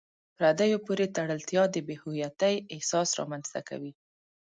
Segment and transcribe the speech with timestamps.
[0.37, 3.93] پردیو پورې تړلتیا د بې هویتۍ احساس رامنځته کوي.